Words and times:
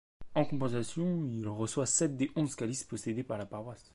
En 0.33 0.45
compensation, 0.45 1.27
il 1.27 1.47
reçoit 1.47 1.85
sept 1.85 2.17
des 2.17 2.31
onze 2.35 2.55
calices 2.55 2.83
possédés 2.85 3.21
par 3.21 3.37
la 3.37 3.45
paroisse. 3.45 3.87